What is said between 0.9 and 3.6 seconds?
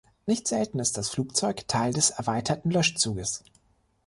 das Fahrzeug Teil des erweiterten Löschzuges.